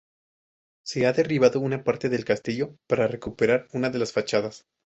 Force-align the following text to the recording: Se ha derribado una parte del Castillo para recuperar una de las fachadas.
Se 0.83 1.05
ha 1.05 1.13
derribado 1.13 1.59
una 1.59 1.83
parte 1.83 2.09
del 2.09 2.25
Castillo 2.25 2.75
para 2.87 3.05
recuperar 3.05 3.67
una 3.71 3.91
de 3.91 3.99
las 3.99 4.11
fachadas. 4.11 4.65